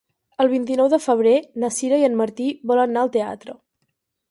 El 0.45 0.47
vint-i-nou 0.53 0.89
de 0.93 0.99
febrer 1.03 1.35
na 1.65 1.69
Sira 1.77 2.01
i 2.03 2.07
en 2.09 2.17
Martí 2.23 2.49
volen 2.73 2.95
anar 2.95 3.07
al 3.07 3.15
teatre. 3.19 3.57